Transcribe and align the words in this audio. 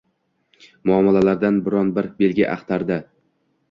Muomalalardan 0.93 1.61
biron-bir 1.69 2.11
belgi 2.25 2.53
axtardi 2.59 3.03